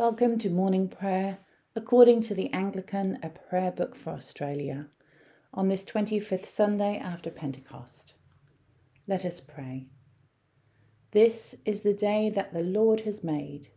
Welcome 0.00 0.38
to 0.38 0.48
morning 0.48 0.88
prayer 0.88 1.40
according 1.76 2.22
to 2.22 2.34
the 2.34 2.50
Anglican 2.54 3.18
A 3.22 3.28
Prayer 3.28 3.70
Book 3.70 3.94
for 3.94 4.14
Australia 4.14 4.86
on 5.52 5.68
this 5.68 5.84
25th 5.84 6.46
Sunday 6.46 6.96
after 6.96 7.30
Pentecost. 7.30 8.14
Let 9.06 9.26
us 9.26 9.40
pray. 9.40 9.88
This 11.10 11.54
is 11.66 11.82
the 11.82 11.92
day 11.92 12.30
that 12.30 12.54
the 12.54 12.62
Lord 12.62 13.02
has 13.02 13.22
made. 13.22 13.68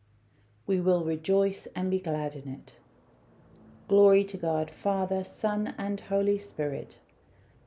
We 0.65 0.79
will 0.79 1.03
rejoice 1.03 1.67
and 1.75 1.91
be 1.91 1.99
glad 1.99 2.35
in 2.35 2.47
it. 2.47 2.77
Glory 3.89 4.23
to 4.23 4.37
God, 4.37 4.71
Father, 4.71 5.25
Son, 5.25 5.73
and 5.77 5.99
Holy 5.99 6.37
Spirit, 6.37 6.99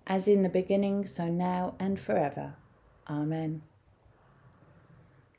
as 0.07 0.27
in 0.27 0.41
the 0.41 0.49
beginning, 0.49 1.05
so 1.07 1.29
now, 1.29 1.75
and 1.79 2.01
forever. 2.01 2.55
Amen. 3.07 3.61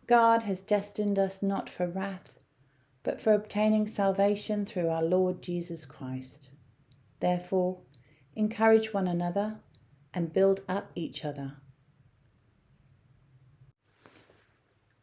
God 0.06 0.44
has 0.44 0.60
destined 0.60 1.18
us 1.18 1.42
not 1.42 1.68
for 1.68 1.88
wrath, 1.88 2.37
but 3.08 3.22
for 3.22 3.32
obtaining 3.34 3.88
salvation 3.88 4.66
through 4.66 4.90
our 4.90 5.02
Lord 5.02 5.42
Jesus 5.42 5.86
Christ. 5.86 6.50
Therefore, 7.22 7.78
encourage 8.36 8.94
one 8.94 9.08
another 9.08 9.60
and 10.14 10.34
build 10.34 10.60
up 10.68 10.92
each 10.94 11.24
other. 11.24 11.54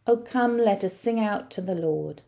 O 0.07 0.19
come, 0.19 0.59
let 0.59 0.85
us 0.85 0.95
sing 0.95 1.19
out 1.19 1.51
to 1.53 1.63
the 1.63 1.75
Lord. 1.75 2.21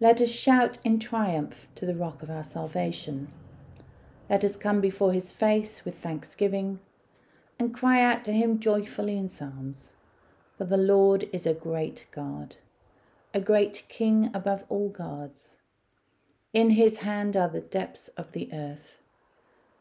Let 0.00 0.20
us 0.20 0.32
shout 0.32 0.78
in 0.82 0.98
triumph 0.98 1.68
to 1.76 1.86
the 1.86 1.94
rock 1.94 2.20
of 2.24 2.28
our 2.28 2.42
salvation. 2.42 3.28
Let 4.28 4.42
us 4.42 4.56
come 4.56 4.80
before 4.80 5.12
his 5.12 5.30
face 5.30 5.84
with 5.84 5.94
thanksgiving 5.94 6.80
and 7.56 7.72
cry 7.72 8.02
out 8.02 8.24
to 8.24 8.32
him 8.32 8.58
joyfully 8.58 9.16
in 9.16 9.28
psalms. 9.28 9.94
For 10.56 10.64
the 10.64 10.76
Lord 10.76 11.28
is 11.32 11.46
a 11.46 11.54
great 11.54 12.06
God, 12.10 12.56
a 13.34 13.40
great 13.40 13.84
King 13.88 14.30
above 14.32 14.64
all 14.68 14.88
gods. 14.88 15.60
In 16.52 16.70
his 16.70 16.98
hand 16.98 17.36
are 17.36 17.48
the 17.48 17.60
depths 17.60 18.08
of 18.16 18.32
the 18.32 18.50
earth, 18.52 18.98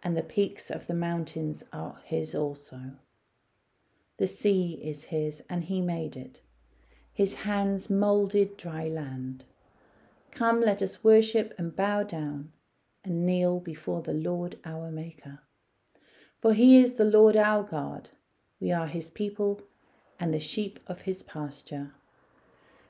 and 0.04 0.18
the 0.18 0.22
peaks 0.22 0.70
of 0.70 0.88
the 0.88 0.94
mountains 0.94 1.64
are 1.72 2.02
his 2.04 2.36
also. 2.36 2.98
The 4.18 4.28
sea 4.28 4.80
is 4.84 5.06
his, 5.06 5.44
and 5.50 5.66
he 5.66 5.82
made 5.82 6.18
it. 6.18 6.42
His 7.14 7.36
hands 7.36 7.90
moulded 7.90 8.58
dry 8.58 8.88
land. 8.88 9.46
Come, 10.32 10.62
let 10.62 10.82
us 10.82 11.04
worship 11.04 11.54
and 11.58 11.76
bow 11.76 12.04
down 12.04 12.52
and 13.04 13.26
kneel 13.26 13.60
before 13.60 14.02
the 14.02 14.14
Lord 14.14 14.58
our 14.66 14.92
Maker. 14.92 15.40
For 16.42 16.54
he 16.54 16.78
is 16.80 16.94
the 16.94 17.06
Lord 17.06 17.38
our 17.38 17.64
God, 17.64 18.10
we 18.60 18.72
are 18.72 18.88
his 18.88 19.10
people 19.10 19.62
and 20.20 20.34
the 20.34 20.40
sheep 20.40 20.80
of 20.88 21.02
his 21.02 21.24
pasture. 21.24 21.94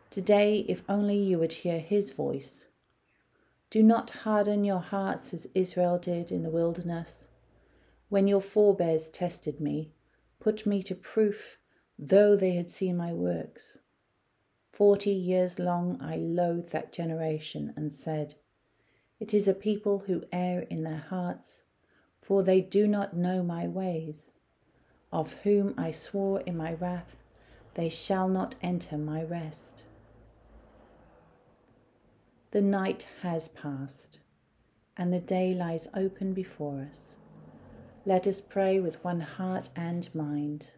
Today, 0.09 0.65
if 0.67 0.83
only 0.89 1.17
you 1.17 1.37
would 1.37 1.53
hear 1.53 1.79
his 1.79 2.11
voice. 2.11 2.67
Do 3.69 3.83
not 3.83 4.09
harden 4.09 4.63
your 4.63 4.79
hearts 4.79 5.33
as 5.33 5.47
Israel 5.53 5.99
did 5.99 6.31
in 6.31 6.43
the 6.43 6.49
wilderness, 6.49 7.27
when 8.09 8.27
your 8.27 8.41
forebears 8.41 9.09
tested 9.09 9.59
me, 9.59 9.91
put 10.39 10.65
me 10.65 10.81
to 10.83 10.95
proof, 10.95 11.59
though 11.99 12.35
they 12.35 12.53
had 12.53 12.69
seen 12.69 12.95
my 12.95 13.11
works. 13.11 13.79
Forty 14.71 15.11
years 15.11 15.59
long 15.59 15.97
I 16.01 16.15
loathed 16.15 16.71
that 16.71 16.93
generation 16.93 17.73
and 17.75 17.91
said, 17.91 18.35
It 19.19 19.33
is 19.33 19.47
a 19.47 19.53
people 19.53 19.99
who 20.07 20.23
err 20.31 20.61
in 20.61 20.83
their 20.83 21.03
hearts, 21.09 21.65
for 22.21 22.43
they 22.43 22.61
do 22.61 22.87
not 22.87 23.15
know 23.15 23.43
my 23.43 23.67
ways. 23.67 24.35
Of 25.11 25.33
whom 25.43 25.73
I 25.77 25.91
swore 25.91 26.41
in 26.41 26.55
my 26.55 26.73
wrath, 26.73 27.17
they 27.73 27.89
shall 27.89 28.29
not 28.29 28.55
enter 28.61 28.97
my 28.97 29.21
rest. 29.23 29.83
The 32.57 32.63
night 32.63 33.07
has 33.21 33.49
passed, 33.49 34.17
and 34.97 35.13
the 35.13 35.19
day 35.19 35.53
lies 35.53 35.87
open 35.93 36.33
before 36.33 36.81
us. 36.81 37.17
Let 38.03 38.25
us 38.25 38.41
pray 38.41 38.79
with 38.79 39.03
one 39.03 39.21
heart 39.21 39.69
and 39.75 40.09
mind. 40.15 40.71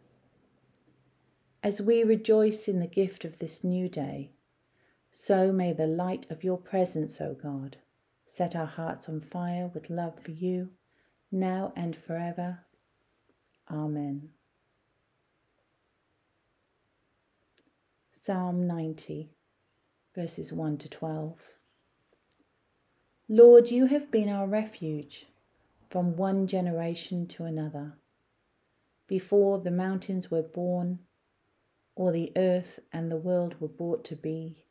As 1.63 1.81
we 1.81 2.03
rejoice 2.03 2.68
in 2.68 2.81
the 2.81 2.85
gift 2.85 3.23
of 3.23 3.39
this 3.39 3.63
new 3.63 3.88
day, 3.88 4.31
so 5.09 5.53
may 5.53 5.72
the 5.72 5.88
light 5.88 6.29
of 6.29 6.44
your 6.44 6.57
presence, 6.57 7.22
O 7.22 7.34
God, 7.34 7.78
set 8.25 8.57
our 8.57 8.66
hearts 8.66 9.07
on 9.07 9.22
fire 9.22 9.72
with 9.73 9.89
love 9.89 10.19
for 10.19 10.31
you, 10.31 10.72
now 11.31 11.72
and 11.78 11.95
forever. 11.95 12.66
Amen. 13.72 14.31
Psalm 18.12 18.68
90, 18.68 19.31
verses 20.13 20.51
1 20.51 20.78
to 20.79 20.89
12. 20.89 21.56
Lord, 23.31 23.69
you 23.69 23.85
have 23.85 24.09
been 24.09 24.28
our 24.28 24.47
refuge 24.47 25.28
from 25.88 26.16
one 26.16 26.47
generation 26.47 27.28
to 27.28 27.44
another. 27.44 27.94
Before 29.06 29.59
the 29.59 29.69
mountains 29.69 30.31
were 30.31 30.41
born, 30.41 30.97
or 31.95 32.12
the 32.12 32.31
earth 32.35 32.79
and 32.91 33.12
the 33.12 33.18
world 33.18 33.62
were 33.62 33.68
brought 33.68 34.03
to 34.06 34.16
be. 34.16 34.63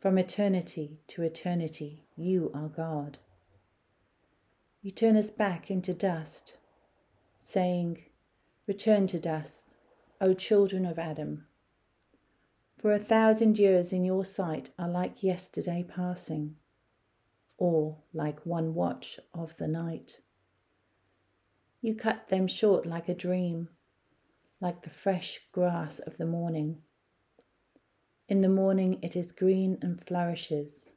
From 0.00 0.16
eternity 0.16 1.00
to 1.08 1.22
eternity, 1.22 2.04
you 2.16 2.50
are 2.54 2.68
God. 2.68 3.18
You 4.80 4.90
turn 4.90 5.14
us 5.14 5.28
back 5.28 5.70
into 5.70 5.92
dust, 5.92 6.54
saying, 7.38 8.02
Return 8.66 9.06
to 9.08 9.18
dust, 9.18 9.76
O 10.22 10.32
children 10.32 10.86
of 10.86 10.98
Adam. 10.98 11.44
For 12.78 12.92
a 12.92 12.98
thousand 12.98 13.58
years 13.58 13.92
in 13.92 14.06
your 14.06 14.24
sight 14.24 14.70
are 14.78 14.88
like 14.88 15.22
yesterday 15.22 15.84
passing, 15.86 16.56
or 17.58 17.98
like 18.14 18.46
one 18.46 18.74
watch 18.74 19.20
of 19.34 19.56
the 19.58 19.68
night. 19.68 20.20
You 21.82 21.94
cut 21.94 22.28
them 22.28 22.46
short 22.46 22.86
like 22.86 23.08
a 23.08 23.14
dream 23.14 23.68
like 24.60 24.82
the 24.82 24.90
fresh 24.90 25.40
grass 25.52 25.98
of 26.00 26.18
the 26.18 26.26
morning. 26.26 26.78
In 28.28 28.40
the 28.40 28.48
morning 28.48 28.98
it 29.02 29.14
is 29.14 29.32
green 29.32 29.78
and 29.80 30.04
flourishes. 30.04 30.94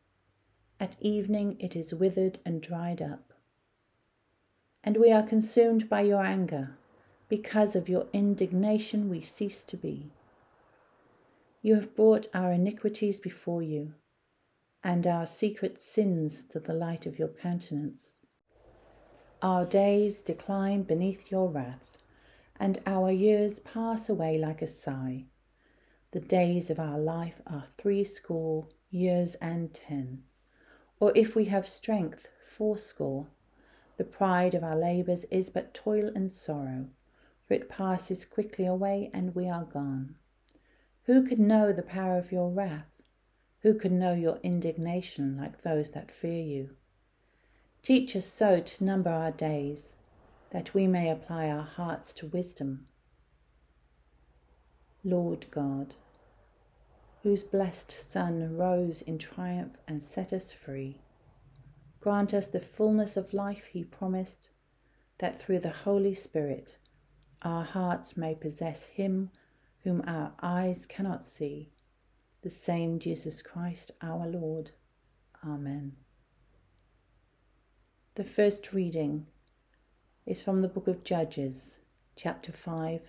At 0.79 0.95
evening 0.99 1.57
it 1.59 1.75
is 1.75 1.94
withered 1.94 2.39
and 2.45 2.61
dried 2.61 3.01
up. 3.01 3.33
And 4.83 4.97
we 4.97 5.11
are 5.11 5.22
consumed 5.22 5.89
by 5.89 6.01
your 6.01 6.23
anger. 6.23 6.75
Because 7.29 7.75
of 7.75 7.88
your 7.88 8.07
indignation 8.11 9.07
we 9.07 9.22
cease 9.22 9.63
to 9.66 9.78
be. 9.78 10.11
You 11.61 11.75
have 11.75 11.95
brought 11.95 12.28
our 12.33 12.51
iniquities 12.51 13.19
before 13.19 13.61
you, 13.61 13.93
and 14.83 15.05
our 15.05 15.25
secret 15.25 15.79
sins 15.79 16.43
to 16.45 16.59
the 16.59 16.73
light 16.73 17.05
of 17.05 17.19
your 17.19 17.27
countenance. 17.27 18.17
Our 19.41 19.65
days 19.65 20.21
decline 20.21 20.83
beneath 20.83 21.31
your 21.31 21.49
wrath 21.49 21.97
and 22.59 22.79
our 22.85 23.09
years 23.09 23.57
pass 23.59 24.07
away 24.07 24.37
like 24.37 24.61
a 24.61 24.67
sigh. 24.67 25.25
The 26.11 26.19
days 26.19 26.69
of 26.69 26.79
our 26.79 26.99
life 26.99 27.41
are 27.47 27.65
threescore 27.77 28.67
years 28.91 29.33
and 29.35 29.73
ten, 29.73 30.23
or 30.99 31.11
if 31.15 31.35
we 31.35 31.45
have 31.45 31.67
strength, 31.67 32.29
fourscore. 32.43 33.27
The 33.97 34.03
pride 34.03 34.53
of 34.53 34.63
our 34.63 34.75
labours 34.75 35.25
is 35.25 35.49
but 35.49 35.73
toil 35.73 36.11
and 36.13 36.31
sorrow, 36.31 36.89
for 37.47 37.55
it 37.55 37.67
passes 37.67 38.25
quickly 38.25 38.67
away 38.67 39.09
and 39.11 39.34
we 39.34 39.49
are 39.49 39.66
gone. 39.66 40.16
Who 41.05 41.25
could 41.25 41.39
know 41.39 41.72
the 41.73 41.81
power 41.81 42.17
of 42.19 42.31
your 42.31 42.51
wrath? 42.51 42.91
Who 43.61 43.75
can 43.75 43.99
know 43.99 44.13
your 44.13 44.40
indignation 44.43 45.37
like 45.37 45.61
those 45.61 45.91
that 45.91 46.11
fear 46.11 46.41
you? 46.41 46.72
Teach 47.84 48.16
us 48.16 48.25
so 48.25 48.59
to 48.59 48.84
number 48.84 49.09
our 49.09 49.31
days 49.31 49.97
that 50.52 50.73
we 50.73 50.87
may 50.87 51.09
apply 51.09 51.47
our 51.47 51.63
hearts 51.63 52.11
to 52.13 52.28
wisdom. 52.28 52.87
Lord 55.03 55.47
God, 55.52 55.96
whose 57.23 57.43
blessed 57.43 57.91
Son 57.91 58.58
rose 58.58 59.02
in 59.02 59.17
triumph 59.17 59.78
and 59.87 60.02
set 60.02 60.34
us 60.34 60.52
free, 60.52 61.02
grant 61.99 62.34
us 62.34 62.47
the 62.47 62.59
fullness 62.59 63.16
of 63.16 63.34
life 63.34 63.67
he 63.67 63.84
promised, 63.84 64.49
that 65.19 65.40
through 65.40 65.59
the 65.59 65.69
Holy 65.69 66.16
Spirit 66.16 66.78
our 67.43 67.63
hearts 67.63 68.17
may 68.17 68.35
possess 68.35 68.85
him 68.85 69.29
whom 69.84 70.03
our 70.05 70.34
eyes 70.41 70.85
cannot 70.85 71.23
see, 71.23 71.72
the 72.41 72.49
same 72.49 72.97
Jesus 72.97 73.41
Christ 73.41 73.91
our 74.02 74.28
Lord. 74.28 74.72
Amen. 75.46 75.93
The 78.16 78.23
first 78.23 78.73
reading 78.73 79.28
is 80.26 80.41
from 80.41 80.61
the 80.61 80.67
book 80.67 80.88
of 80.88 81.03
Judges, 81.03 81.79
chapter 82.16 82.52
5, 82.52 83.02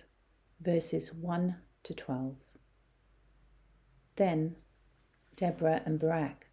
verses 0.61 1.13
1 1.13 1.55
to 1.83 1.93
12. 1.93 2.35
Then 4.15 4.55
Deborah 5.35 5.81
and 5.85 5.99
Barak, 5.99 6.47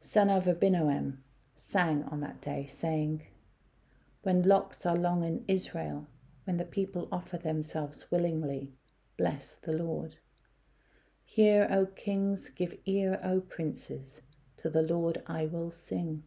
son 0.00 0.28
of 0.28 0.44
Abinoam, 0.46 1.18
sang 1.54 2.04
on 2.10 2.18
that 2.20 2.40
day, 2.40 2.66
saying, 2.66 3.22
When 4.22 4.42
locks 4.42 4.84
are 4.84 4.96
long 4.96 5.22
in 5.22 5.44
Israel, 5.46 6.08
when 6.44 6.56
the 6.56 6.64
people 6.64 7.08
offer 7.12 7.38
themselves 7.38 8.10
willingly, 8.10 8.72
bless 9.16 9.56
the 9.56 9.76
Lord. 9.76 10.16
Hear, 11.24 11.66
O 11.70 11.86
kings, 11.86 12.48
give 12.48 12.78
ear, 12.84 13.18
O 13.24 13.40
princes, 13.40 14.22
to 14.58 14.70
the 14.70 14.82
Lord 14.82 15.22
I 15.26 15.46
will 15.46 15.70
sing. 15.70 16.22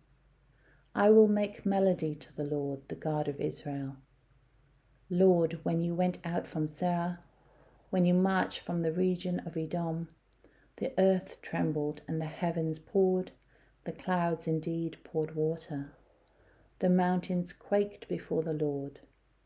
I 0.94 1.10
will 1.12 1.28
make 1.28 1.66
melody 1.66 2.16
to 2.16 2.36
the 2.36 2.44
Lord, 2.44 2.88
the 2.88 2.96
God 2.96 3.28
of 3.28 3.40
Israel. 3.40 3.98
Lord, 5.10 5.60
when 5.64 5.82
you 5.82 5.96
went 5.96 6.18
out 6.26 6.48
from 6.48 6.68
Seir, 6.68 7.20
when 7.90 8.06
you 8.06 8.14
marched 8.14 8.60
from 8.60 8.82
the 8.82 8.92
region 8.92 9.40
of 9.46 9.56
Edom, 9.56 10.10
the 10.78 10.94
earth 11.00 11.42
trembled 11.42 12.02
and 12.08 12.20
the 12.20 12.26
heavens 12.26 12.78
poured, 12.78 13.32
the 13.86 13.94
clouds 13.94 14.48
indeed 14.48 14.98
poured 15.04 15.36
water. 15.36 15.94
The 16.80 16.90
mountains 16.90 17.54
quaked 17.54 18.08
before 18.08 18.44
the 18.44 18.54
Lord, 18.54 19.00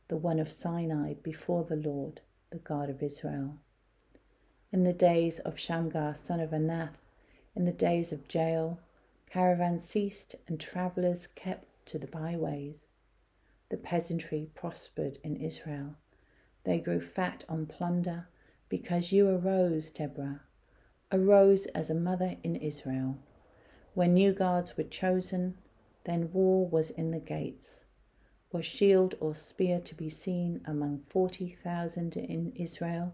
the 0.07 0.17
one 0.17 0.39
of 0.39 0.49
Sinai 0.49 1.13
before 1.13 1.63
the 1.63 1.75
Lord, 1.75 2.21
the 2.49 2.57
God 2.57 2.89
of 2.89 3.03
Israel. 3.03 3.59
In 4.71 4.83
the 4.83 4.93
days 4.93 5.39
of 5.39 5.59
Shamgar, 5.59 6.15
son 6.15 6.39
of 6.39 6.51
Anath, 6.51 6.95
in 7.55 7.65
the 7.65 7.73
days 7.73 8.13
of 8.13 8.33
Jael, 8.33 8.79
caravans 9.29 9.83
ceased 9.83 10.35
and 10.47 10.59
travellers 10.59 11.27
kept 11.27 11.85
to 11.87 11.99
the 11.99 12.07
byways. 12.07 12.93
The 13.69 13.75
peasantry 13.75 14.49
prospered 14.55 15.17
in 15.23 15.35
Israel. 15.35 15.95
They 16.63 16.79
grew 16.79 17.01
fat 17.01 17.43
on 17.49 17.65
plunder 17.65 18.27
because 18.69 19.11
you 19.11 19.27
arose, 19.27 19.91
Deborah, 19.91 20.41
arose 21.11 21.65
as 21.67 21.89
a 21.89 21.95
mother 21.95 22.37
in 22.41 22.55
Israel. 22.55 23.17
When 23.93 24.13
new 24.13 24.31
guards 24.31 24.77
were 24.77 24.83
chosen, 24.85 25.57
then 26.05 26.31
war 26.31 26.65
was 26.65 26.91
in 26.91 27.11
the 27.11 27.19
gates. 27.19 27.83
Was 28.53 28.65
shield 28.65 29.15
or 29.19 29.35
spear 29.35 29.81
to 29.81 29.95
be 29.95 30.09
seen 30.09 30.61
among 30.63 31.03
forty 31.09 31.57
thousand 31.61 32.15
in 32.15 32.53
Israel? 32.55 33.13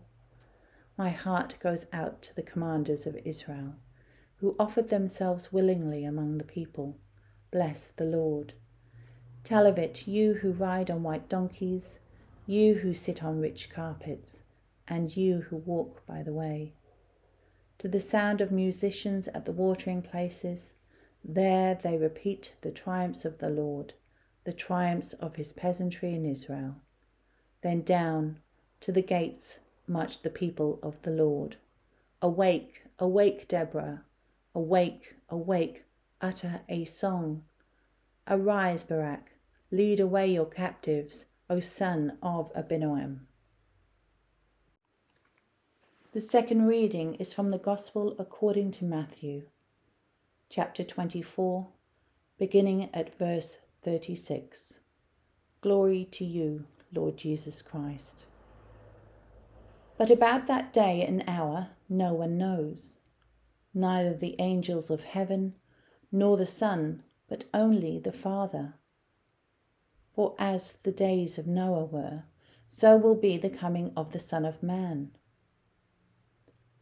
My 0.97 1.09
heart 1.09 1.57
goes 1.59 1.85
out 1.93 2.23
to 2.23 2.35
the 2.35 2.41
commanders 2.41 3.05
of 3.05 3.17
Israel, 3.23 3.75
who 4.37 4.55
offered 4.57 4.89
themselves 4.89 5.53
willingly 5.53 6.03
among 6.03 6.39
the 6.39 6.43
people. 6.43 6.97
Bless 7.51 7.89
the 7.89 8.05
Lord. 8.05 8.53
Tell 9.43 9.67
of 9.67 9.77
it, 9.77 10.07
you 10.07 10.33
who 10.35 10.51
ride 10.51 10.89
on 10.89 11.03
white 11.03 11.29
donkeys, 11.29 11.99
you 12.47 12.75
who 12.75 12.95
sit 12.95 13.23
on 13.23 13.39
rich 13.39 13.69
carpets, 13.69 14.41
and 14.87 15.15
you 15.15 15.41
who 15.41 15.57
walk 15.57 16.03
by 16.07 16.23
the 16.23 16.33
way. 16.33 16.73
To 17.77 17.87
the 17.87 17.99
sound 17.99 18.41
of 18.41 18.51
musicians 18.51 19.27
at 19.29 19.45
the 19.45 19.51
watering 19.51 20.01
places, 20.01 20.73
there 21.23 21.75
they 21.75 21.97
repeat 21.97 22.55
the 22.61 22.71
triumphs 22.71 23.23
of 23.23 23.37
the 23.37 23.49
Lord, 23.49 23.93
the 24.45 24.53
triumphs 24.53 25.13
of 25.13 25.35
his 25.35 25.53
peasantry 25.53 26.15
in 26.15 26.25
Israel. 26.25 26.77
Then 27.61 27.81
down 27.81 28.39
to 28.79 28.91
the 28.91 29.03
gates 29.03 29.59
march 29.87 30.21
the 30.21 30.29
people 30.29 30.79
of 30.83 31.01
the 31.01 31.11
Lord. 31.11 31.57
Awake, 32.21 32.83
awake, 32.99 33.47
Deborah, 33.47 34.03
awake, 34.53 35.15
awake, 35.29 35.83
utter 36.21 36.61
a 36.67 36.83
song. 36.85 37.43
Arise, 38.27 38.83
Barak, 38.83 39.31
lead 39.71 39.99
away 39.99 40.27
your 40.27 40.45
captives, 40.45 41.25
O 41.49 41.59
son 41.59 42.17
of 42.21 42.53
Abinoam. 42.53 43.19
The 46.13 46.21
second 46.21 46.67
reading 46.67 47.15
is 47.15 47.33
from 47.33 47.51
the 47.51 47.57
Gospel 47.57 48.15
according 48.17 48.71
to 48.71 48.85
Matthew 48.85 49.43
chapter 50.49 50.83
24, 50.83 51.67
beginning 52.39 52.89
at 52.93 53.17
verse 53.17 53.57
36. 53.83 54.79
Glory 55.61 56.07
to 56.11 56.25
you, 56.25 56.65
Lord 56.93 57.17
Jesus 57.17 57.61
Christ. 57.61 58.23
But 59.97 60.11
about 60.11 60.45
that 60.47 60.71
day 60.71 61.01
and 61.01 61.23
hour 61.27 61.69
no 61.89 62.13
one 62.13 62.37
knows, 62.37 62.99
neither 63.73 64.13
the 64.13 64.35
angels 64.39 64.91
of 64.91 65.05
heaven, 65.05 65.55
nor 66.11 66.37
the 66.37 66.45
Son, 66.45 67.03
but 67.27 67.45
only 67.53 67.99
the 67.99 68.11
Father. 68.11 68.75
For 70.13 70.35
as 70.37 70.73
the 70.83 70.91
days 70.91 71.37
of 71.37 71.47
Noah 71.47 71.85
were, 71.85 72.23
so 72.67 72.95
will 72.95 73.15
be 73.15 73.37
the 73.37 73.49
coming 73.49 73.91
of 73.95 74.11
the 74.11 74.19
Son 74.19 74.45
of 74.45 74.61
Man. 74.61 75.11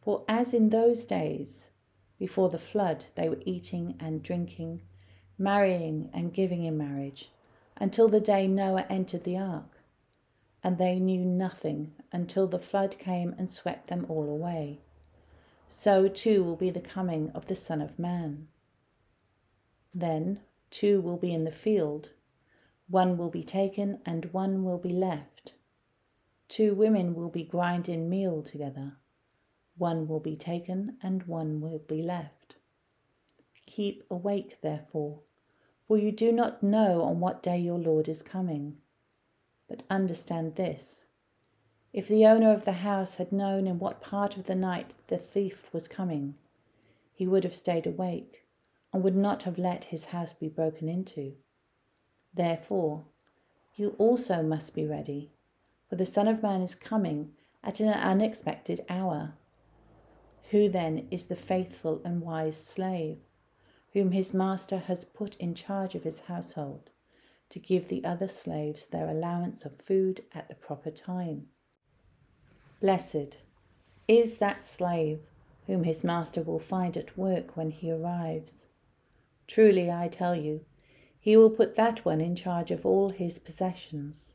For 0.02 0.24
as 0.28 0.52
in 0.52 0.70
those 0.70 1.06
days, 1.06 1.70
before 2.18 2.48
the 2.50 2.58
flood, 2.58 3.06
they 3.14 3.28
were 3.28 3.40
eating 3.44 3.96
and 3.98 4.22
drinking, 4.22 4.82
marrying 5.38 6.10
and 6.12 6.32
giving 6.32 6.64
in 6.64 6.76
marriage, 6.78 7.30
until 7.76 8.08
the 8.08 8.20
day 8.20 8.46
Noah 8.46 8.86
entered 8.88 9.24
the 9.24 9.36
ark. 9.36 9.75
And 10.62 10.78
they 10.78 10.98
knew 10.98 11.24
nothing 11.24 11.92
until 12.12 12.46
the 12.46 12.58
flood 12.58 12.98
came 12.98 13.34
and 13.38 13.48
swept 13.48 13.88
them 13.88 14.06
all 14.08 14.28
away. 14.28 14.80
So 15.68 16.08
too 16.08 16.42
will 16.42 16.56
be 16.56 16.70
the 16.70 16.80
coming 16.80 17.30
of 17.30 17.46
the 17.46 17.54
Son 17.54 17.80
of 17.80 17.98
Man. 17.98 18.48
Then 19.94 20.40
two 20.70 21.00
will 21.00 21.16
be 21.16 21.32
in 21.32 21.44
the 21.44 21.52
field, 21.52 22.10
one 22.88 23.16
will 23.16 23.30
be 23.30 23.42
taken 23.42 24.00
and 24.06 24.32
one 24.32 24.64
will 24.64 24.78
be 24.78 24.90
left. 24.90 25.54
Two 26.48 26.74
women 26.74 27.14
will 27.14 27.30
be 27.30 27.42
grinding 27.42 28.08
meal 28.08 28.42
together 28.42 28.96
one 29.76 30.08
will 30.08 30.20
be 30.20 30.36
taken 30.36 30.96
and 31.02 31.24
one 31.24 31.60
will 31.60 31.80
be 31.86 32.02
left. 32.02 32.56
Keep 33.66 34.04
awake, 34.10 34.58
therefore, 34.62 35.20
for 35.86 35.98
you 35.98 36.12
do 36.12 36.32
not 36.32 36.62
know 36.62 37.02
on 37.02 37.20
what 37.20 37.42
day 37.42 37.58
your 37.58 37.78
Lord 37.78 38.08
is 38.08 38.22
coming. 38.22 38.78
But 39.68 39.82
understand 39.90 40.56
this 40.56 41.06
if 41.92 42.08
the 42.08 42.26
owner 42.26 42.52
of 42.52 42.64
the 42.66 42.72
house 42.72 43.14
had 43.14 43.32
known 43.32 43.66
in 43.66 43.78
what 43.78 44.02
part 44.02 44.36
of 44.36 44.44
the 44.44 44.54
night 44.54 44.94
the 45.06 45.16
thief 45.16 45.72
was 45.72 45.88
coming, 45.88 46.34
he 47.14 47.26
would 47.26 47.42
have 47.42 47.54
stayed 47.54 47.86
awake 47.86 48.44
and 48.92 49.02
would 49.02 49.16
not 49.16 49.44
have 49.44 49.58
let 49.58 49.84
his 49.84 50.06
house 50.06 50.34
be 50.34 50.48
broken 50.48 50.88
into. 50.88 51.34
Therefore, 52.34 53.04
you 53.74 53.94
also 53.98 54.42
must 54.42 54.74
be 54.74 54.84
ready, 54.84 55.32
for 55.88 55.96
the 55.96 56.04
Son 56.04 56.28
of 56.28 56.42
Man 56.42 56.60
is 56.60 56.74
coming 56.74 57.32
at 57.64 57.80
an 57.80 57.88
unexpected 57.88 58.84
hour. 58.88 59.34
Who 60.50 60.68
then 60.68 61.08
is 61.10 61.26
the 61.26 61.36
faithful 61.36 62.02
and 62.04 62.20
wise 62.20 62.62
slave, 62.62 63.18
whom 63.94 64.12
his 64.12 64.34
master 64.34 64.78
has 64.78 65.04
put 65.04 65.36
in 65.36 65.54
charge 65.54 65.94
of 65.94 66.04
his 66.04 66.20
household, 66.20 66.90
to 67.50 67.58
give 67.58 67.88
the 67.88 68.04
other 68.04 68.28
slaves 68.28 68.86
their 68.86 69.08
allowance 69.08 69.64
of 69.64 69.80
food 69.80 70.24
at 70.34 70.48
the 70.48 70.54
proper 70.54 70.90
time? 70.90 71.46
Blessed 72.80 73.38
is 74.08 74.38
that 74.38 74.64
slave 74.64 75.20
whom 75.66 75.84
his 75.84 76.04
master 76.04 76.42
will 76.42 76.58
find 76.58 76.96
at 76.96 77.18
work 77.18 77.56
when 77.56 77.70
he 77.70 77.90
arrives. 77.90 78.66
Truly, 79.46 79.90
I 79.90 80.08
tell 80.08 80.34
you, 80.34 80.64
he 81.18 81.36
will 81.36 81.50
put 81.50 81.74
that 81.74 82.04
one 82.04 82.20
in 82.20 82.36
charge 82.36 82.70
of 82.70 82.86
all 82.86 83.08
his 83.08 83.38
possessions. 83.38 84.32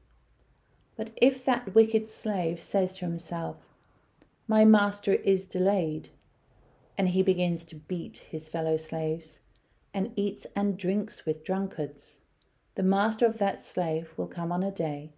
But 0.98 1.12
if 1.22 1.46
that 1.46 1.74
wicked 1.74 2.10
slave 2.10 2.60
says 2.60 2.94
to 2.94 3.06
himself, 3.06 3.58
my 4.48 4.66
master 4.66 5.14
is 5.14 5.46
delayed. 5.46 6.10
And 6.98 7.10
he 7.10 7.24
begins 7.24 7.64
to 7.66 7.76
beat 7.76 8.18
his 8.30 8.50
fellow 8.50 8.76
slaves 8.76 9.40
and 9.94 10.12
eats 10.18 10.46
and 10.56 10.78
drinks 10.78 11.26
with 11.26 11.46
drunkards. 11.46 12.20
The 12.76 12.84
master 12.84 13.26
of 13.26 13.38
that 13.38 13.62
slave 13.62 14.14
will 14.16 14.28
come 14.28 14.52
on 14.52 14.64
a 14.64 14.72
day 14.72 15.12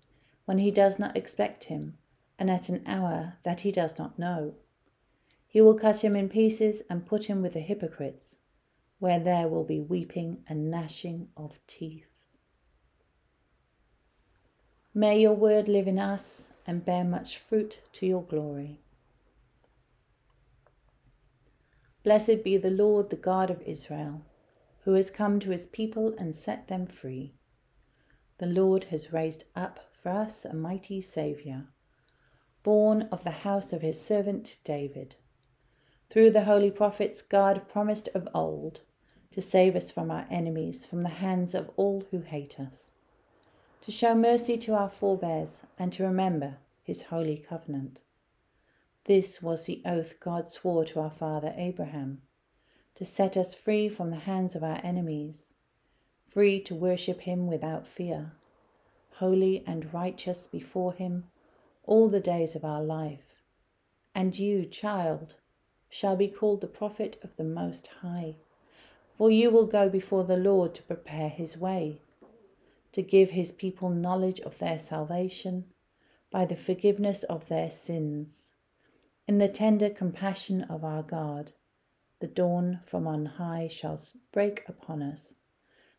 when 0.46 0.58
he 0.58 0.72
does 0.72 0.98
not 0.98 1.16
expect 1.16 1.66
him 1.66 1.98
and 2.40 2.50
at 2.50 2.68
an 2.68 2.84
hour 2.86 3.36
that 3.44 3.62
he 3.62 3.72
does 3.72 3.98
not 3.98 4.18
know. 4.18 4.56
He 5.48 5.62
will 5.62 5.76
cut 5.76 6.04
him 6.04 6.16
in 6.16 6.30
pieces 6.30 6.82
and 6.90 7.06
put 7.06 7.26
him 7.26 7.44
with 7.44 7.54
the 7.54 7.60
hypocrites, 7.60 8.40
where 8.98 9.20
there 9.20 9.48
will 9.48 9.64
be 9.64 9.80
weeping 9.80 10.44
and 10.48 10.72
gnashing 10.72 11.28
of 11.38 11.60
teeth. 11.68 12.08
May 14.96 15.22
your 15.22 15.34
word 15.34 15.68
live 15.68 15.88
in 15.88 16.00
us 16.00 16.50
and 16.66 16.84
bear 16.84 17.04
much 17.04 17.38
fruit 17.38 17.82
to 17.94 18.08
your 18.08 18.24
glory. 18.24 18.80
Blessed 22.04 22.44
be 22.44 22.58
the 22.58 22.72
Lord, 22.72 23.10
the 23.10 23.16
God 23.16 23.50
of 23.50 23.62
Israel, 23.62 24.26
who 24.86 24.94
has 24.94 25.10
come 25.10 25.40
to 25.40 25.52
his 25.52 25.68
people 25.68 26.14
and 26.18 26.36
set 26.36 26.68
them 26.68 26.86
free. 26.86 27.34
The 28.44 28.62
Lord 28.62 28.84
has 28.92 29.14
raised 29.14 29.46
up 29.56 29.80
for 30.02 30.10
us 30.10 30.44
a 30.44 30.54
mighty 30.54 31.00
Saviour, 31.00 31.70
born 32.62 33.04
of 33.04 33.24
the 33.24 33.32
house 33.48 33.72
of 33.72 33.82
his 33.82 34.02
servant 34.02 34.58
David. 34.66 35.16
Through 36.10 36.32
the 36.32 36.44
holy 36.44 36.70
prophets, 36.70 37.22
God 37.22 37.70
promised 37.70 38.10
of 38.14 38.28
old 38.34 38.82
to 39.32 39.42
save 39.42 39.78
us 39.78 39.92
from 39.92 40.12
our 40.12 40.28
enemies, 40.30 40.86
from 40.86 41.04
the 41.04 41.24
hands 41.24 41.56
of 41.56 41.72
all 41.78 42.04
who 42.12 42.20
hate 42.20 42.60
us, 42.60 42.92
to 43.80 43.92
show 43.92 44.14
mercy 44.14 44.58
to 44.58 44.74
our 44.74 44.90
forebears, 44.90 45.64
and 45.80 45.94
to 45.94 46.04
remember 46.04 46.58
his 46.84 47.04
holy 47.04 47.38
covenant 47.38 48.02
this 49.06 49.42
was 49.42 49.64
the 49.64 49.82
oath 49.86 50.20
God 50.20 50.52
swore 50.52 50.84
to 50.84 51.00
our 51.00 51.12
father 51.12 51.54
Abraham 51.56 52.24
to 52.96 53.06
set 53.06 53.38
us 53.38 53.56
free 53.56 53.88
from 53.88 54.10
the 54.10 54.18
hands 54.28 54.54
of 54.54 54.66
our 54.66 54.82
enemies, 54.84 55.53
free 56.34 56.60
to 56.60 56.74
worship 56.74 57.22
him 57.22 57.48
without 57.48 57.88
fear, 57.88 58.32
holy 59.18 59.64
and 59.68 59.94
righteous 59.94 60.48
before 60.48 60.94
him 60.94 61.26
all 61.86 62.10
the 62.10 62.20
days 62.20 62.56
of 62.56 62.66
our 62.66 62.82
life. 62.82 63.44
And 64.16 64.38
you, 64.38 64.66
child, 64.66 65.36
shall 65.90 66.16
be 66.16 66.28
called 66.28 66.62
the 66.62 66.68
prophet 66.68 67.20
of 67.24 67.36
the 67.36 67.44
Most 67.44 67.88
High, 68.02 68.36
For 69.16 69.30
you 69.30 69.52
will 69.52 69.68
go 69.68 69.90
before 69.90 70.24
the 70.24 70.38
Lord 70.38 70.74
to 70.76 70.84
prepare 70.84 71.30
his 71.30 71.56
way, 71.56 72.02
to 72.94 73.04
give 73.04 73.32
his 73.32 73.52
people 73.52 73.90
knowledge 73.90 74.40
of 74.40 74.58
their 74.58 74.80
salvation 74.80 75.66
by 76.32 76.46
the 76.46 76.56
forgiveness 76.56 77.22
of 77.24 77.48
their 77.48 77.70
sins. 77.70 78.54
In 79.28 79.38
the 79.38 79.48
tender 79.48 79.90
compassion 79.90 80.64
of 80.64 80.84
our 80.84 81.04
God, 81.04 81.52
the 82.20 82.28
dawn 82.28 82.80
from 82.86 83.08
on 83.08 83.26
high 83.26 83.68
shall 83.68 84.00
break 84.32 84.64
upon 84.68 85.04
us, 85.04 85.36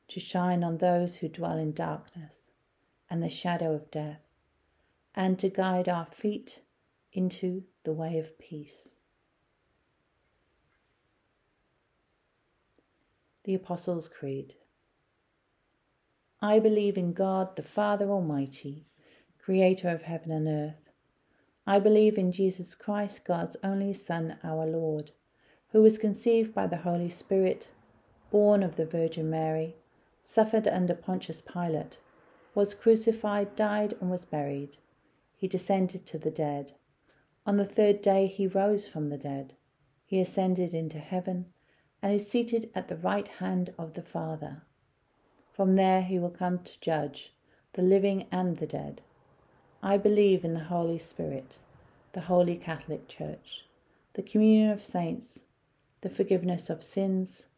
to 0.09 0.21
shine 0.21 0.63
on 0.63 0.79
those 0.79 1.17
who 1.17 1.29
dwell 1.29 1.57
in 1.57 1.73
darkness 1.73 2.53
and 3.11 3.23
the 3.23 3.29
shadow 3.29 3.75
of 3.75 3.91
death, 3.91 4.23
and 5.15 5.39
to 5.39 5.49
guide 5.49 5.89
our 5.89 6.07
feet 6.07 6.61
into 7.13 7.65
the 7.85 7.93
way 7.93 8.19
of 8.19 8.39
peace. 8.39 8.97
The 13.45 13.55
Apostles' 13.55 14.09
Creed. 14.09 14.55
I 16.41 16.59
believe 16.59 16.99
in 16.99 17.13
God 17.13 17.57
the 17.57 17.63
Father 17.63 18.11
Almighty, 18.11 18.87
creator 19.39 19.91
of 19.91 20.03
heaven 20.03 20.31
and 20.31 20.49
earth. 20.49 20.91
I 21.67 21.79
believe 21.79 22.19
in 22.19 22.33
Jesus 22.33 22.75
Christ, 22.75 23.25
God's 23.25 23.57
only 23.63 23.93
Son, 23.93 24.37
our 24.43 24.67
Lord, 24.67 25.13
who 25.73 25.83
was 25.83 25.99
conceived 25.99 26.55
by 26.55 26.67
the 26.67 26.79
Holy 26.79 27.09
Spirit, 27.09 27.69
born 28.31 28.63
of 28.63 28.77
the 28.77 28.85
Virgin 28.85 29.31
Mary, 29.31 29.77
suffered 30.25 30.67
under 30.67 30.95
Pontius 30.95 31.43
Pilate, 31.43 31.99
was 32.55 32.75
crucified, 32.75 33.55
died, 33.55 33.95
and 34.01 34.11
was 34.11 34.25
buried. 34.25 34.79
He 35.37 35.47
descended 35.47 36.07
to 36.07 36.19
the 36.19 36.31
dead. 36.31 36.73
On 37.47 37.59
the 37.59 37.67
third 37.67 38.01
day 38.01 38.27
he 38.27 38.47
rose 38.47 38.89
from 38.89 39.11
the 39.11 39.19
dead. 39.19 39.53
He 40.07 40.19
ascended 40.19 40.73
into 40.73 40.99
heaven 40.99 41.47
and 42.03 42.13
is 42.13 42.29
seated 42.29 42.71
at 42.75 42.89
the 42.89 42.97
right 42.97 43.29
hand 43.29 43.75
of 43.79 43.93
the 43.93 44.03
Father. 44.03 44.63
From 45.53 45.77
there 45.77 46.03
he 46.03 46.19
will 46.19 46.31
come 46.31 46.59
to 46.61 46.81
judge 46.81 47.35
the 47.75 47.83
living 47.83 48.27
and 48.33 48.57
the 48.57 48.67
dead. 48.67 49.03
I 49.83 49.99
believe 49.99 50.45
in 50.45 50.55
the 50.55 50.65
Holy 50.65 50.99
Spirit, 50.99 51.59
the 52.13 52.23
Holy 52.23 52.57
Catholic 52.57 53.09
Church, 53.09 53.67
the 54.15 54.23
communion 54.23 54.71
of 54.71 54.83
saints, 54.83 55.47
the 56.01 56.09
forgiveness 56.09 56.71
of 56.71 56.83
sins, 56.83 57.49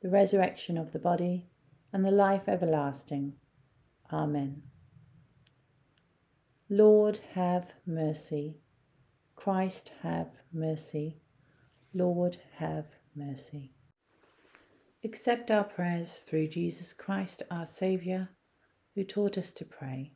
the 0.00 0.08
resurrection 0.08 0.76
of 0.76 0.92
the 0.92 0.98
body, 0.98 1.46
and 1.96 2.04
the 2.04 2.10
life 2.10 2.46
everlasting. 2.46 3.32
Amen. 4.12 4.60
Lord, 6.68 7.20
have 7.32 7.72
mercy. 7.86 8.58
Christ, 9.34 9.92
have 10.02 10.28
mercy. 10.52 11.16
Lord, 11.94 12.36
have 12.56 12.84
mercy. 13.14 13.72
Accept 15.04 15.50
our 15.50 15.64
prayers 15.64 16.18
through 16.18 16.48
Jesus 16.48 16.92
Christ, 16.92 17.42
our 17.50 17.64
Saviour, 17.64 18.28
who 18.94 19.02
taught 19.02 19.38
us 19.38 19.50
to 19.54 19.64
pray. 19.64 20.12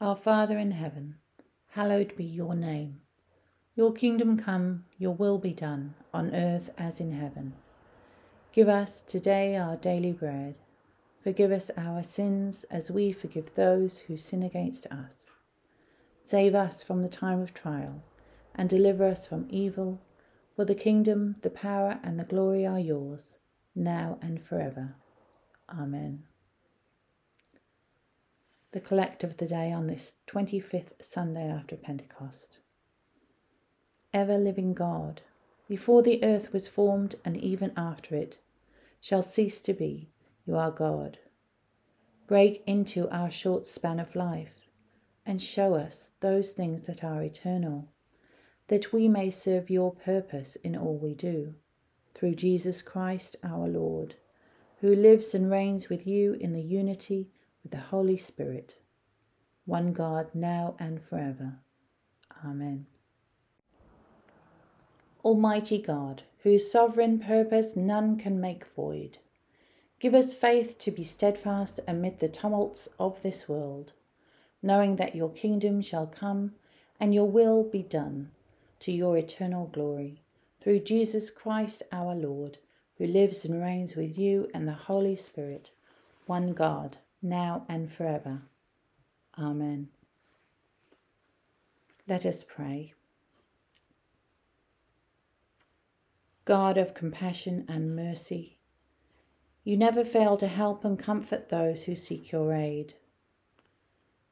Our 0.00 0.14
Father 0.14 0.56
in 0.56 0.70
heaven, 0.70 1.16
hallowed 1.70 2.14
be 2.14 2.24
your 2.24 2.54
name. 2.54 3.00
Your 3.74 3.92
kingdom 3.92 4.36
come, 4.36 4.84
your 4.98 5.16
will 5.16 5.38
be 5.38 5.52
done, 5.52 5.94
on 6.14 6.32
earth 6.32 6.70
as 6.78 7.00
in 7.00 7.10
heaven. 7.10 7.54
Give 8.58 8.68
us 8.68 9.04
today 9.04 9.54
our 9.54 9.76
daily 9.76 10.10
bread. 10.10 10.56
Forgive 11.20 11.52
us 11.52 11.70
our 11.76 12.02
sins 12.02 12.64
as 12.72 12.90
we 12.90 13.12
forgive 13.12 13.54
those 13.54 14.00
who 14.00 14.16
sin 14.16 14.42
against 14.42 14.84
us. 14.88 15.30
Save 16.22 16.56
us 16.56 16.82
from 16.82 17.02
the 17.02 17.08
time 17.08 17.40
of 17.40 17.54
trial, 17.54 18.02
and 18.56 18.68
deliver 18.68 19.04
us 19.04 19.28
from 19.28 19.46
evil. 19.48 20.00
For 20.56 20.64
the 20.64 20.74
kingdom, 20.74 21.36
the 21.42 21.50
power, 21.50 22.00
and 22.02 22.18
the 22.18 22.24
glory 22.24 22.66
are 22.66 22.80
yours, 22.80 23.38
now 23.76 24.18
and 24.20 24.42
forever. 24.42 24.96
Amen. 25.68 26.24
The 28.72 28.80
collect 28.80 29.22
of 29.22 29.36
the 29.36 29.46
day 29.46 29.70
on 29.70 29.86
this 29.86 30.14
25th 30.26 30.94
Sunday 31.00 31.48
after 31.48 31.76
Pentecost. 31.76 32.58
Ever 34.12 34.36
living 34.36 34.74
God, 34.74 35.20
before 35.68 36.02
the 36.02 36.24
earth 36.24 36.52
was 36.52 36.66
formed 36.66 37.14
and 37.24 37.36
even 37.36 37.72
after 37.76 38.16
it, 38.16 38.38
shall 39.00 39.22
cease 39.22 39.60
to 39.62 39.72
be, 39.72 40.10
you 40.46 40.56
are 40.56 40.70
God. 40.70 41.18
Break 42.26 42.62
into 42.66 43.08
our 43.10 43.30
short 43.30 43.66
span 43.66 43.98
of 44.00 44.16
life 44.16 44.68
and 45.24 45.40
show 45.40 45.74
us 45.74 46.12
those 46.20 46.52
things 46.52 46.82
that 46.82 47.04
are 47.04 47.22
eternal 47.22 47.88
that 48.68 48.92
we 48.92 49.08
may 49.08 49.30
serve 49.30 49.70
your 49.70 49.92
purpose 49.92 50.56
in 50.56 50.76
all 50.76 50.96
we 50.96 51.14
do, 51.14 51.54
through 52.14 52.34
Jesus 52.34 52.82
Christ 52.82 53.34
our 53.42 53.66
Lord, 53.66 54.14
who 54.80 54.94
lives 54.94 55.34
and 55.34 55.50
reigns 55.50 55.88
with 55.88 56.06
you 56.06 56.34
in 56.34 56.52
the 56.52 56.62
unity 56.62 57.30
with 57.62 57.72
the 57.72 57.78
Holy 57.78 58.16
Spirit, 58.16 58.76
one 59.64 59.92
God, 59.92 60.28
now 60.34 60.76
and 60.78 61.02
forever. 61.02 61.58
Amen. 62.44 62.86
Almighty 65.24 65.78
God, 65.80 66.22
whose 66.42 66.70
sovereign 66.70 67.18
purpose 67.18 67.74
none 67.76 68.16
can 68.16 68.40
make 68.40 68.64
void, 68.76 69.18
give 69.98 70.14
us 70.14 70.34
faith 70.34 70.78
to 70.78 70.90
be 70.90 71.04
steadfast 71.04 71.80
amid 71.88 72.18
the 72.18 72.28
tumults 72.28 72.88
of 72.98 73.20
this 73.22 73.48
world, 73.48 73.92
knowing 74.62 74.96
that 74.96 75.14
your 75.14 75.30
kingdom 75.30 75.80
shall 75.80 76.06
come 76.06 76.52
and 77.00 77.14
your 77.14 77.28
will 77.28 77.62
be 77.62 77.82
done 77.82 78.30
to 78.80 78.92
your 78.92 79.16
eternal 79.16 79.66
glory. 79.66 80.22
Through 80.60 80.80
Jesus 80.80 81.30
Christ 81.30 81.82
our 81.92 82.14
Lord, 82.14 82.58
who 82.98 83.06
lives 83.06 83.44
and 83.44 83.60
reigns 83.62 83.96
with 83.96 84.18
you 84.18 84.48
and 84.52 84.66
the 84.66 84.72
Holy 84.72 85.16
Spirit, 85.16 85.70
one 86.26 86.52
God, 86.52 86.98
now 87.22 87.64
and 87.68 87.90
forever. 87.90 88.42
Amen. 89.38 89.88
Let 92.08 92.26
us 92.26 92.44
pray. 92.44 92.94
God 96.48 96.78
of 96.78 96.94
compassion 96.94 97.66
and 97.68 97.94
mercy, 97.94 98.56
you 99.64 99.76
never 99.76 100.02
fail 100.02 100.38
to 100.38 100.46
help 100.48 100.82
and 100.82 100.98
comfort 100.98 101.50
those 101.50 101.82
who 101.82 101.94
seek 101.94 102.32
your 102.32 102.54
aid. 102.54 102.94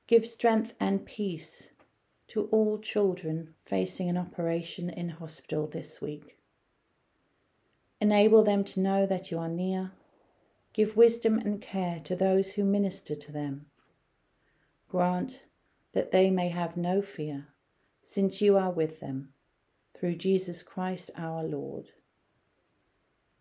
Give 0.07 0.25
strength 0.25 0.73
and 0.81 1.05
peace 1.05 1.69
to 2.29 2.45
all 2.45 2.79
children 2.79 3.53
facing 3.67 4.09
an 4.09 4.17
operation 4.17 4.89
in 4.89 5.11
hospital 5.11 5.67
this 5.67 6.01
week. 6.01 6.39
Enable 8.01 8.43
them 8.43 8.65
to 8.65 8.81
know 8.81 9.05
that 9.05 9.31
you 9.31 9.39
are 9.39 9.47
near. 9.51 9.91
Give 10.73 10.97
wisdom 10.97 11.39
and 11.39 11.61
care 11.61 12.01
to 12.05 12.17
those 12.17 12.53
who 12.53 12.65
minister 12.65 13.15
to 13.15 13.31
them. 13.31 13.67
Grant 14.89 15.43
that 15.93 16.13
they 16.13 16.31
may 16.31 16.49
have 16.49 16.79
no 16.79 17.03
fear, 17.03 17.49
since 18.03 18.41
you 18.41 18.57
are 18.57 18.71
with 18.71 19.01
them, 19.01 19.35
through 19.95 20.15
Jesus 20.15 20.63
Christ 20.63 21.11
our 21.15 21.45
Lord. 21.45 21.91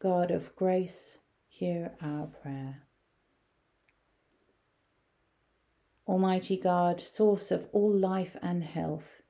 God 0.06 0.30
of 0.30 0.56
grace, 0.56 1.18
hear 1.48 1.94
our 2.00 2.28
prayer. 2.28 2.84
Almighty 6.08 6.58
God, 6.58 7.02
source 7.02 7.50
of 7.50 7.66
all 7.72 7.92
life 7.92 8.38
and 8.40 8.64
health, 8.64 9.24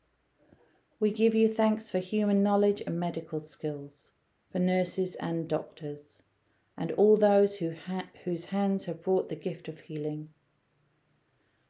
we 1.00 1.12
give 1.12 1.34
you 1.34 1.48
thanks 1.48 1.90
for 1.90 2.00
human 2.00 2.44
knowledge 2.44 2.84
and 2.86 3.00
medical 3.00 3.40
skills, 3.40 4.12
for 4.52 4.60
nurses 4.60 5.16
and 5.16 5.48
doctors, 5.48 6.22
and 6.78 6.92
all 6.92 7.16
those 7.16 7.60
who 7.60 7.74
ha- 7.74 8.10
whose 8.26 8.48
hands 8.48 8.84
have 8.84 9.02
brought 9.02 9.30
the 9.30 9.38
gift 9.38 9.70
of 9.70 9.80
healing. 9.80 10.28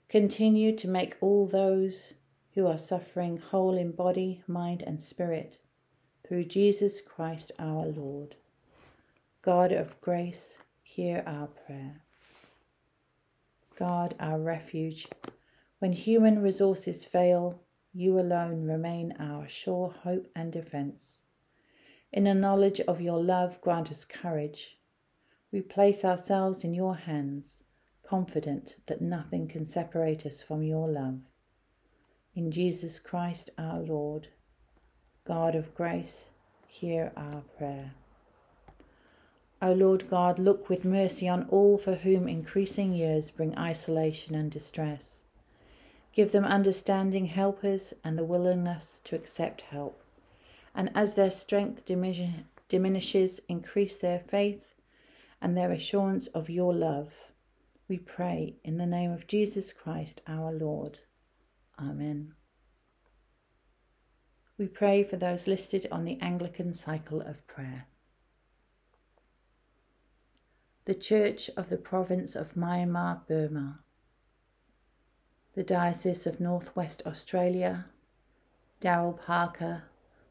Continue 0.10 0.76
to 0.78 0.88
make 0.88 1.16
all 1.22 1.46
those 1.46 2.16
who 2.56 2.66
are 2.66 2.76
suffering 2.76 3.38
whole 3.38 3.78
in 3.78 3.92
body, 3.92 4.42
mind, 4.48 4.82
and 4.82 5.00
spirit, 5.00 5.60
through 6.28 6.46
Jesus 6.46 7.02
Christ 7.02 7.52
our 7.60 7.86
Lord. 7.86 8.38
God 9.46 9.72
of 9.72 10.02
grace, 10.02 10.58
hear 10.82 11.24
our 11.28 11.46
prayer. 11.46 12.02
God, 13.78 14.16
our 14.20 14.40
refuge. 14.40 15.08
When 15.78 15.94
human 15.94 16.42
resources 16.42 17.06
fail, 17.06 17.62
you 17.94 18.20
alone 18.20 18.64
remain 18.64 19.14
our 19.20 19.48
sure 19.48 19.94
hope 20.02 20.26
and 20.36 20.52
defence. 20.52 21.22
In 22.12 22.24
the 22.24 22.34
knowledge 22.34 22.82
of 22.88 23.02
your 23.02 23.22
love, 23.22 23.62
grant 23.62 23.92
us 23.92 24.04
courage. 24.04 24.80
We 25.52 25.62
place 25.62 26.04
ourselves 26.04 26.64
in 26.64 26.74
your 26.74 26.96
hands, 26.96 27.62
confident 28.02 28.78
that 28.88 29.00
nothing 29.00 29.48
can 29.48 29.64
separate 29.64 30.26
us 30.26 30.42
from 30.42 30.64
your 30.64 30.90
love. 30.90 31.20
In 32.34 32.50
Jesus 32.50 33.00
Christ 33.00 33.52
our 33.60 33.80
Lord, 33.80 34.30
God 35.24 35.54
of 35.54 35.76
grace, 35.76 36.30
hear 36.66 37.12
our 37.16 37.44
prayer. 37.60 37.94
O 39.66 39.74
Lord 39.74 40.08
God, 40.12 40.38
look 40.38 40.70
with 40.70 40.86
mercy 40.86 41.28
on 41.28 41.48
all 41.50 41.80
for 41.80 41.96
whom 41.96 42.28
increasing 42.28 42.94
years 42.94 43.32
bring 43.32 43.58
isolation 43.58 44.36
and 44.36 44.52
distress. 44.52 45.24
Give 46.14 46.32
them 46.32 46.46
understanding 46.46 47.26
helpers 47.26 47.92
and 48.04 48.16
the 48.16 48.24
willingness 48.24 49.02
to 49.06 49.16
accept 49.16 49.62
help. 49.62 50.04
And 50.76 50.92
as 50.94 51.16
their 51.16 51.32
strength 51.32 51.84
diminishes, 51.88 53.42
increase 53.50 54.00
their 54.00 54.20
faith 54.20 54.76
and 55.42 55.58
their 55.58 55.72
assurance 55.72 56.28
of 56.28 56.48
your 56.48 56.72
love. 56.72 57.16
We 57.88 57.98
pray 57.98 58.58
in 58.64 58.78
the 58.78 58.86
name 58.86 59.12
of 59.12 59.26
Jesus 59.26 59.74
Christ 59.74 60.22
our 60.28 60.52
Lord. 60.52 61.00
Amen. 61.80 62.36
We 64.60 64.68
pray 64.68 65.04
for 65.04 65.18
those 65.18 65.48
listed 65.48 65.88
on 65.92 66.06
the 66.06 66.22
Anglican 66.22 66.72
cycle 66.72 67.22
of 67.22 67.48
prayer. 67.48 67.88
The 70.86 70.94
Church 70.94 71.50
of 71.58 71.70
the 71.70 71.78
Province 71.78 72.36
of 72.36 72.54
Myanmar, 72.54 73.26
Burma. 73.28 73.80
The 75.56 75.64
Diocese 75.64 76.28
of 76.28 76.40
Northwest 76.40 77.02
Australia, 77.08 77.86
Darrell 78.82 79.14
Parker, 79.14 79.86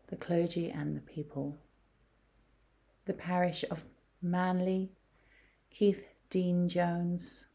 the 0.06 0.14
clergy 0.14 0.70
and 0.70 0.96
the 0.96 1.00
people. 1.00 1.56
The 3.06 3.14
Parish 3.14 3.64
of 3.68 3.82
Manly, 4.22 4.92
Keith 5.70 6.06
Dean 6.30 6.68
Jones, 6.68 7.46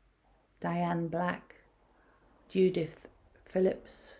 Diane 0.59 1.07
Black, 1.07 1.55
Judith 2.49 3.07
Phillips, 3.45 4.17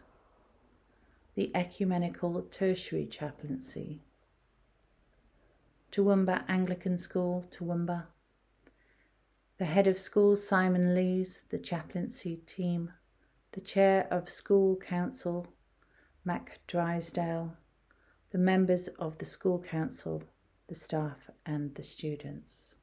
the 1.35 1.51
Ecumenical 1.53 2.43
Tertiary 2.49 3.07
Chaplaincy, 3.07 3.99
Toowoomba 5.91 6.45
Anglican 6.47 6.97
School, 6.97 7.43
Toowoomba, 7.51 8.05
the 9.59 9.65
head 9.65 9.87
of 9.87 9.99
school 9.99 10.37
Simon 10.37 10.95
Lees, 10.95 11.43
the 11.49 11.59
chaplaincy 11.59 12.37
team, 12.47 12.93
the 13.51 13.59
chair 13.59 14.07
of 14.09 14.29
school 14.29 14.77
council 14.77 15.47
Mac 16.23 16.59
Drysdale, 16.65 17.57
the 18.31 18.37
members 18.37 18.87
of 18.99 19.17
the 19.17 19.25
school 19.25 19.59
council, 19.59 20.23
the 20.67 20.75
staff, 20.75 21.29
and 21.45 21.75
the 21.75 21.83
students. 21.83 22.75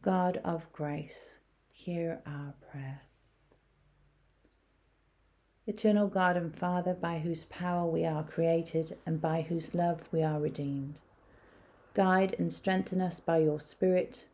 God 0.00 0.40
of 0.42 0.72
grace, 0.72 1.38
hear 1.70 2.20
our 2.24 2.54
prayer. 2.70 3.02
Eternal 5.66 6.08
God 6.08 6.34
and 6.38 6.56
Father, 6.56 6.94
by 6.94 7.18
whose 7.18 7.44
power 7.44 7.86
we 7.86 8.06
are 8.06 8.24
created 8.24 8.96
and 9.04 9.20
by 9.20 9.42
whose 9.42 9.74
love 9.74 10.00
we 10.12 10.22
are 10.22 10.40
redeemed, 10.40 10.98
guide 11.92 12.34
and 12.38 12.50
strengthen 12.50 13.02
us 13.02 13.20
by 13.20 13.36
your 13.36 13.60
Spirit, 13.60 14.24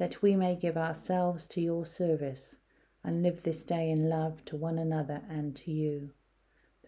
that 0.00 0.22
we 0.22 0.34
may 0.34 0.56
give 0.56 0.78
ourselves 0.78 1.46
to 1.46 1.60
your 1.60 1.84
service 1.84 2.58
and 3.04 3.22
live 3.22 3.42
this 3.42 3.62
day 3.62 3.90
in 3.90 4.08
love 4.08 4.42
to 4.46 4.56
one 4.56 4.78
another 4.78 5.20
and 5.28 5.54
to 5.54 5.70
you. 5.70 6.08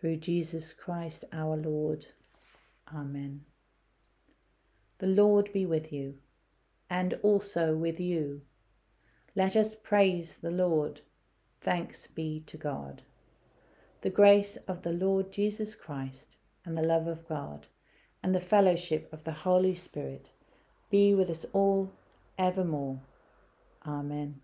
Through 0.00 0.16
Jesus 0.16 0.72
Christ 0.72 1.22
our 1.30 1.54
Lord. 1.54 2.06
Amen. 2.90 3.42
The 4.96 5.08
Lord 5.08 5.52
be 5.52 5.66
with 5.66 5.92
you 5.92 6.14
and 6.88 7.12
also 7.22 7.76
with 7.76 8.00
you. 8.00 8.40
Let 9.36 9.56
us 9.56 9.74
praise 9.74 10.38
the 10.38 10.50
Lord. 10.50 11.02
Thanks 11.60 12.06
be 12.06 12.42
to 12.46 12.56
God. 12.56 13.02
The 14.00 14.08
grace 14.08 14.56
of 14.66 14.80
the 14.80 14.92
Lord 14.92 15.30
Jesus 15.30 15.74
Christ 15.74 16.36
and 16.64 16.78
the 16.78 16.82
love 16.82 17.06
of 17.06 17.28
God 17.28 17.66
and 18.22 18.34
the 18.34 18.40
fellowship 18.40 19.12
of 19.12 19.24
the 19.24 19.32
Holy 19.32 19.74
Spirit 19.74 20.30
be 20.88 21.14
with 21.14 21.28
us 21.28 21.44
all 21.52 21.92
evermore. 22.38 23.00
Amen. 23.86 24.40